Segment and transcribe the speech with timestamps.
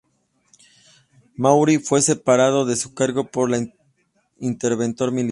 [1.35, 3.73] Maury fue separado de su cargo por el
[4.39, 5.29] interventor militar.